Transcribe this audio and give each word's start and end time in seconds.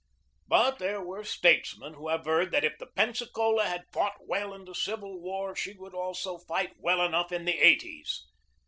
But 0.47 0.79
there 0.79 0.99
were 0.99 1.23
statesmen 1.23 1.93
who 1.93 2.09
averred 2.09 2.49
that 2.53 2.63
if 2.63 2.79
the 2.79 2.87
Pensacola 2.87 3.67
had 3.67 3.85
fought 3.93 4.17
well 4.27 4.51
in 4.51 4.65
the 4.65 4.73
Civil 4.73 5.21
War, 5.21 5.55
she 5.55 5.77
also 5.77 6.33
would 6.39 6.47
fight 6.47 6.73
well 6.79 7.03
enough 7.05 7.31
in 7.31 7.45
the 7.45 7.59
'8o's. 7.59 8.25